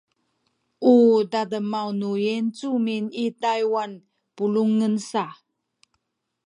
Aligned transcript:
u 0.93 0.95
tademaw 1.31 1.87
nu 1.99 2.09
Yincumin 2.25 3.05
i 3.23 3.25
Taywan 3.41 3.91
pulungen 4.35 4.95
sa 5.09 5.25